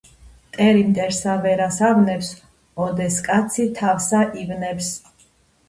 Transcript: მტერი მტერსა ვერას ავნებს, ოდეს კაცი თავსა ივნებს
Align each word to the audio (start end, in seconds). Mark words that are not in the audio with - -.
მტერი 0.53 0.79
მტერსა 0.87 1.35
ვერას 1.43 1.77
ავნებს, 1.89 2.33
ოდეს 2.87 3.21
კაცი 3.29 3.69
თავსა 3.83 4.25
ივნებს 4.43 4.93